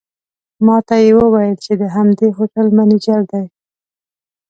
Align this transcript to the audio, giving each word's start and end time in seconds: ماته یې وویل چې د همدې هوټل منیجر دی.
ماته 0.65 0.95
یې 1.03 1.11
وویل 1.19 1.55
چې 1.63 1.73
د 1.81 1.83
همدې 1.95 2.27
هوټل 2.37 2.67
منیجر 2.77 3.21
دی. 3.31 3.45